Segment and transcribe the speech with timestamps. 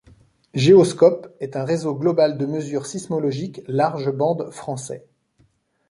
[0.55, 5.05] Geoscope est un réseau global de mesures sismologiques large bande français.